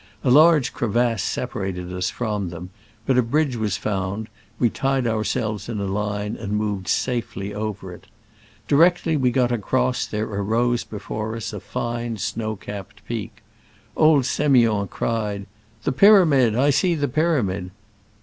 [0.23, 2.71] A large crevasse separated us from them,
[3.05, 8.07] but a bridge was found: we tied ourselves in line and moved safely over it.
[8.67, 13.43] Directly we got across there arose before us a fine snow capped peak.
[13.95, 15.45] Old S6miond cried,
[15.83, 16.55] "The' pyramid!
[16.55, 17.69] I see the pyramid!"